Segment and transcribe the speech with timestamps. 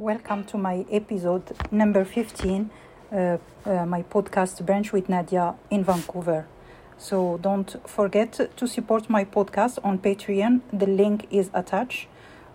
[0.00, 2.70] Welcome to my episode number 15,
[3.12, 6.46] uh, uh, my podcast Branch with Nadia in Vancouver.
[6.96, 10.62] So don't forget to support my podcast on Patreon.
[10.72, 12.08] The link is attached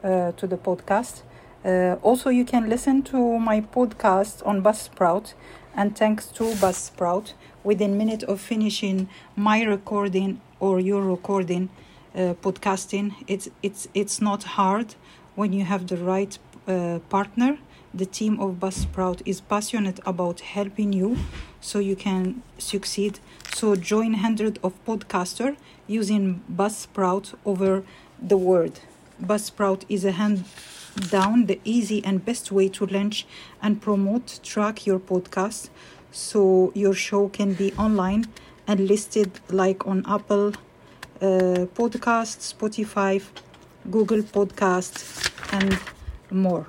[0.04, 1.22] uh, to the podcast.
[1.64, 5.36] Uh, also, you can listen to my podcast on Buzzsprout.
[5.76, 7.34] And thanks to Buzzsprout,
[7.64, 11.70] within minute of finishing my recording or your recording,
[12.16, 14.96] uh, podcasting, it's it's it's not hard
[15.36, 17.58] when you have the right uh, partner.
[17.94, 21.18] The team of Buzzsprout is passionate about helping you
[21.62, 23.20] so you can succeed.
[23.54, 25.56] So join hundreds of podcasters
[25.88, 27.84] using Buzzsprout over
[28.22, 28.82] the world.
[29.24, 30.44] Buzzsprout is a hand
[31.10, 33.26] down the easy and best way to launch
[33.62, 35.70] and promote track your podcast
[36.12, 38.26] so your show can be online
[38.68, 40.50] and listed like on Apple
[41.22, 43.22] uh, Podcasts, Spotify,
[43.90, 45.80] Google Podcasts, and
[46.32, 46.68] more.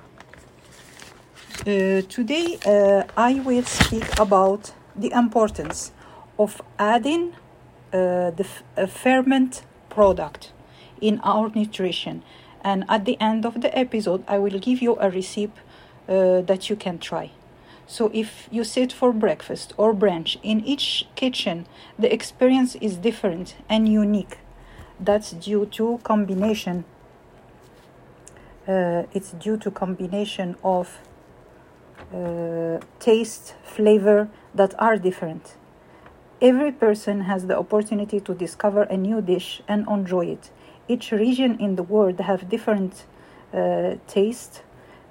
[1.61, 5.91] Uh, today, uh, I will speak about the importance
[6.39, 7.33] of adding
[7.91, 8.45] uh, the
[8.87, 10.53] ferment product
[11.01, 12.23] in our nutrition.
[12.61, 15.53] And at the end of the episode, I will give you a recipe
[16.07, 17.31] uh, that you can try.
[17.85, 21.65] So, if you sit for breakfast or brunch in each kitchen,
[21.97, 24.39] the experience is different and unique.
[24.99, 26.83] That's due to combination
[28.67, 30.99] uh, it's due to combination of
[32.13, 35.55] uh, taste flavor that are different.
[36.41, 40.51] Every person has the opportunity to discover a new dish and enjoy it.
[40.87, 43.05] Each region in the world have different
[43.53, 44.61] uh, taste.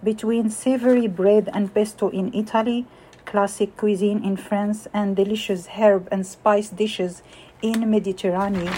[0.04, 2.86] Between savory bread and pesto in italy
[3.27, 7.22] classic cuisine in france and delicious herb and spice dishes
[7.60, 8.72] in mediterranean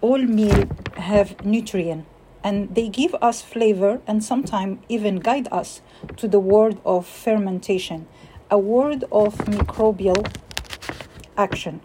[0.00, 0.64] all meal
[0.96, 2.06] have nutrient
[2.42, 5.80] and they give us flavor and sometimes even guide us
[6.16, 8.06] to the world of fermentation,
[8.50, 10.26] a world of microbial
[11.36, 11.80] action.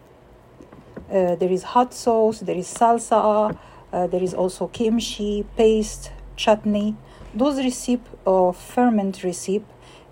[1.09, 3.57] Uh, there is hot sauce, there is salsa,
[3.93, 6.95] uh, there is also kimchi, paste, chutney.
[7.33, 9.65] Those recipes or ferment recipe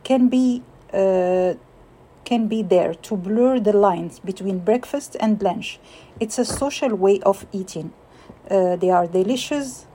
[0.04, 0.62] can be
[0.94, 1.56] uh,
[2.26, 5.80] can be there to blur the lines between breakfast and lunch.
[6.20, 7.92] It's a social way of eating.
[8.50, 9.88] Uh, they are delicious,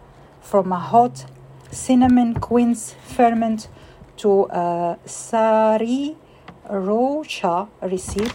[0.48, 1.26] from a hot
[1.70, 3.68] cinnamon quince ferment
[4.16, 6.16] to a sari
[6.70, 8.30] rocha recipe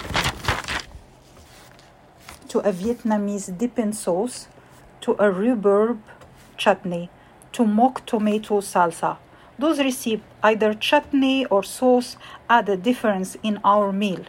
[2.48, 4.48] to a Vietnamese dipping sauce
[5.02, 6.00] to a rhubarb
[6.56, 7.10] chutney
[7.52, 9.18] to mock tomato salsa.
[9.58, 12.16] Those recipes, either chutney or sauce,
[12.48, 14.24] add a difference in our meal.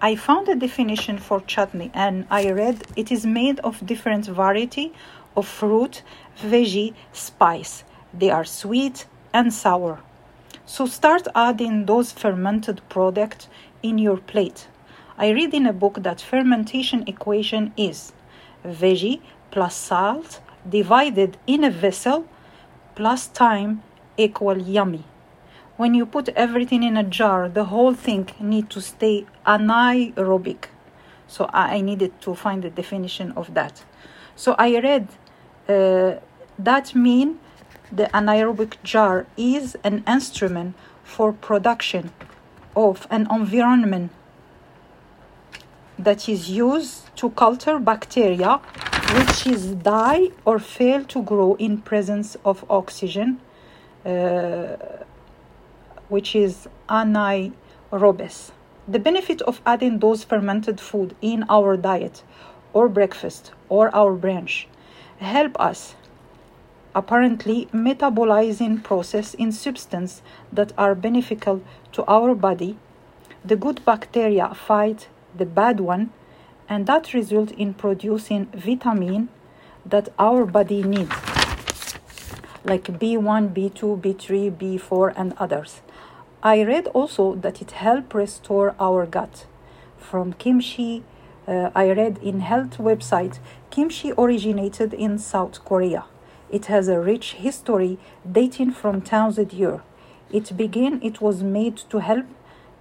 [0.00, 4.92] I found a definition for chutney and I read it is made of different variety
[5.36, 6.02] of fruit,
[6.38, 7.84] veggie, spice.
[8.12, 10.00] They are sweet and sour.
[10.66, 13.48] So start adding those fermented products
[13.82, 14.68] in your plate.
[15.18, 18.12] I read in a book that fermentation equation is
[18.64, 19.20] veggie
[19.50, 22.26] plus salt divided in a vessel
[22.94, 23.82] plus time
[24.16, 25.04] equal yummy.
[25.76, 30.66] When you put everything in a jar, the whole thing need to stay anaerobic.
[31.26, 33.84] So I needed to find the definition of that.
[34.36, 35.08] So I read
[35.66, 37.38] that mean
[37.90, 40.74] the anaerobic jar is an instrument
[41.04, 42.10] for production
[42.74, 44.10] of an environment
[45.98, 48.60] that is used to culture bacteria
[49.14, 53.38] which is die or fail to grow in presence of oxygen
[54.06, 54.76] uh,
[56.08, 58.50] which is anaerobes.
[58.88, 62.22] The benefit of adding those fermented food in our diet
[62.72, 64.66] or breakfast or our branch
[65.22, 65.94] help us.
[66.94, 70.22] Apparently metabolizing process in substance
[70.52, 71.62] that are beneficial
[71.92, 72.76] to our body
[73.44, 76.10] the good bacteria fight the bad one
[76.68, 79.28] and that result in producing vitamin
[79.84, 81.12] that our body needs
[82.64, 85.80] like b1 b2 b3 b4 and others.
[86.42, 89.46] I read also that it help restore our gut
[89.98, 91.02] from kimchi
[91.46, 93.38] uh, I read in health website,
[93.70, 96.04] kimchi originated in South Korea.
[96.50, 97.98] It has a rich history
[98.30, 99.82] dating from thousand year.
[100.30, 102.26] It began, it was made to help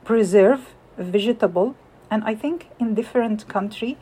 [0.03, 1.75] preserve vegetable,
[2.09, 3.97] and I think in different country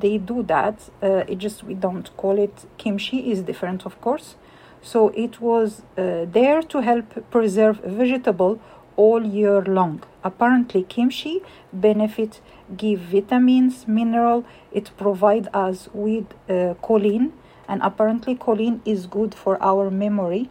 [0.00, 0.88] they do that.
[1.02, 4.36] Uh, it just we don't call it kimchi is different, of course.
[4.80, 8.58] So it was uh, there to help preserve vegetable
[8.96, 10.02] all year long.
[10.24, 11.42] Apparently, kimchi
[11.72, 12.40] benefit
[12.76, 14.44] give vitamins, mineral.
[14.70, 17.32] It provide us with uh, choline,
[17.68, 20.48] and apparently choline is good for our memory.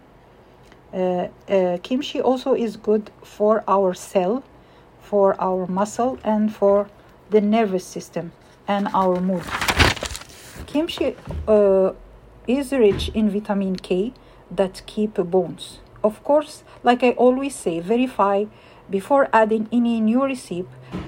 [0.94, 4.44] uh, uh, kimchi also is good for our cell,
[5.00, 6.90] for our muscle, and for
[7.30, 8.32] the nervous system
[8.68, 9.44] and our mood.
[10.68, 11.16] Kimchi
[11.48, 11.92] uh,
[12.48, 14.14] is rich in vitamin K
[14.50, 15.80] that keep bones.
[16.04, 18.46] Of course, like I always say, verify
[18.90, 20.68] before adding any new recipe,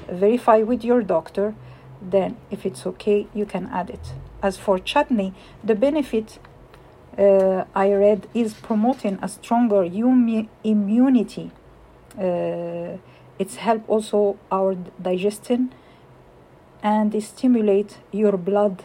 [0.10, 1.56] verify with your doctor.
[2.02, 4.14] Then, if it's okay, you can add it.
[4.42, 6.40] As for chutney, the benefit
[7.18, 11.52] uh, I read is promoting a stronger umi- immunity.
[12.18, 12.98] Uh,
[13.40, 15.74] it's help also our digestion
[16.84, 18.84] and stimulate your blood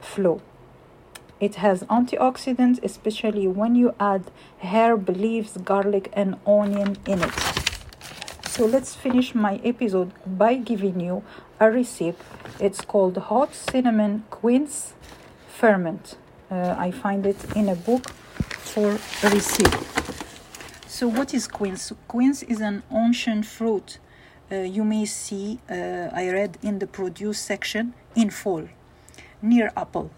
[0.00, 0.42] flow.
[1.42, 4.30] It has antioxidants, especially when you add
[4.62, 7.34] herb leaves, garlic, and onion in it.
[8.46, 11.24] So let's finish my episode by giving you
[11.58, 12.16] a recipe.
[12.60, 14.94] It's called hot cinnamon quince
[15.48, 16.16] ferment.
[16.48, 18.10] Uh, I find it in a book
[18.70, 19.84] for recipe.
[20.86, 21.92] So, what is quince?
[22.06, 23.98] Quince is an ancient fruit.
[24.48, 25.74] Uh, you may see, uh,
[26.12, 28.68] I read in the produce section, in fall,
[29.42, 30.12] near apple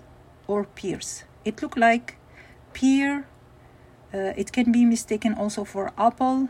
[0.46, 1.24] or pears.
[1.44, 2.16] It look like
[2.72, 3.26] pear.
[4.12, 6.48] Uh, it can be mistaken also for apple,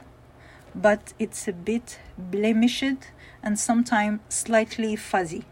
[0.74, 3.12] but it's a bit blemished
[3.42, 5.44] and sometimes slightly fuzzy.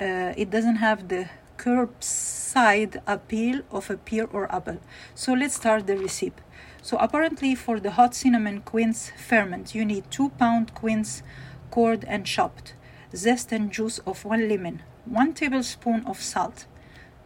[0.00, 4.78] Uh, it doesn't have the curbside appeal of a pear or apple.
[5.14, 6.42] So let's start the recipe.
[6.82, 11.22] So apparently for the hot cinnamon quince ferment, you need 2 pound quince
[11.70, 12.74] cored and chopped,
[13.16, 16.66] zest and juice of 1 lemon, 1 tablespoon of salt,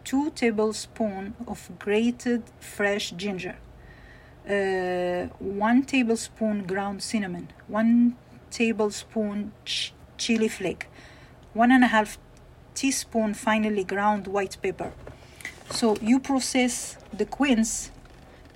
[0.05, 3.57] 2 tablespoons of grated fresh ginger,
[4.47, 8.15] uh, 1 tablespoon ground cinnamon, 1
[8.49, 10.87] tablespoon ch- chili flake,
[11.55, 12.17] 1.5
[12.73, 14.91] teaspoon finely ground white pepper.
[15.69, 17.91] So you process the quince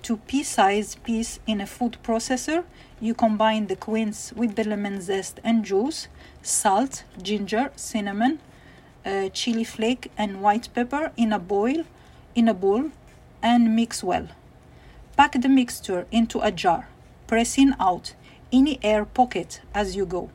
[0.02, 2.64] to pea-sized piece in a food processor.
[3.00, 6.08] You combine the quince with the lemon zest and juice,
[6.46, 8.38] salt, ginger, cinnamon,
[9.04, 11.84] uh, chili flake, and white pepper in a boil,
[12.34, 12.90] in a bowl,
[13.42, 14.28] and mix well.
[15.16, 16.88] Pack the mixture into a jar,
[17.26, 18.14] pressing out
[18.52, 20.30] any air pocket as you go.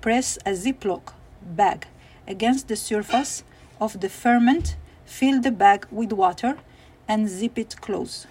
[0.00, 1.12] Press a Ziploc
[1.42, 1.86] bag
[2.26, 3.42] against the surface
[3.80, 6.58] of the ferment, fill the bag with water,
[7.08, 8.26] and zip it close.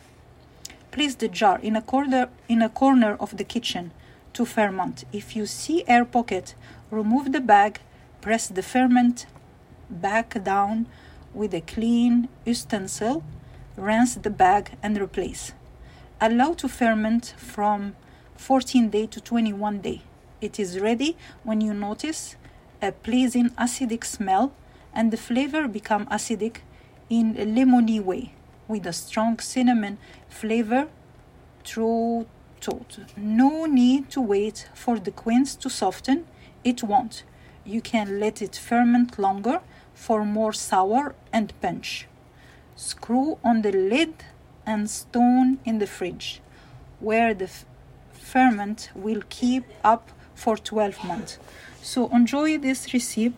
[0.91, 3.91] Place the jar in a corner in a corner of the kitchen
[4.33, 5.03] to ferment.
[5.11, 6.55] If you see air pocket,
[6.91, 7.79] remove the bag,
[8.21, 9.25] press the ferment
[9.89, 10.87] back down
[11.33, 13.23] with a clean utensil,
[13.75, 15.53] rinse the bag and replace.
[16.21, 17.95] Allow to ferment from
[18.35, 20.01] 14 day to 21 day.
[20.41, 22.35] It is ready when you notice
[22.81, 24.53] a pleasing acidic smell
[24.93, 26.57] and the flavor become acidic
[27.09, 28.33] in a lemony way
[28.67, 29.97] with a strong cinnamon
[30.27, 30.87] flavor
[31.63, 32.25] through.
[33.15, 36.25] No need to wait for the quince to soften.
[36.63, 37.23] It won't.
[37.65, 39.61] You can let it ferment longer
[39.93, 42.07] for more sour and punch.
[42.75, 44.13] Screw on the lid
[44.65, 46.41] and stone in the fridge,
[46.99, 47.65] where the f-
[48.13, 51.39] ferment will keep up for 12 months.
[51.81, 53.35] So enjoy this recipe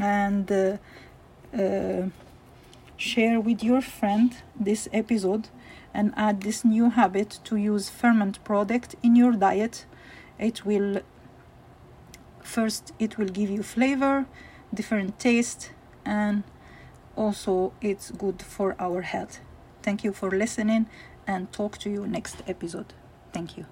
[0.00, 0.76] and uh,
[1.56, 2.08] uh,
[2.96, 5.48] share with your friend this episode
[5.92, 9.86] and add this new habit to use ferment product in your diet.
[10.38, 11.00] It will
[12.46, 14.26] first it will give you flavor,
[14.72, 15.72] different taste
[16.04, 16.44] and
[17.16, 19.40] also it's good for our health.
[19.82, 20.86] Thank you for listening
[21.26, 22.92] and talk to you next episode.
[23.32, 23.66] Thank you.